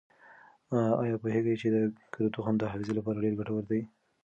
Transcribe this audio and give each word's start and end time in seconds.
آیا 1.01 1.15
پوهېږئ 1.21 1.55
چې 1.61 1.67
د 1.75 1.77
کدو 2.13 2.27
تخم 2.35 2.55
د 2.59 2.63
حافظې 2.71 2.93
لپاره 2.95 3.21
ډېر 3.23 3.33
ګټور 3.39 3.63
دی؟ 3.71 3.81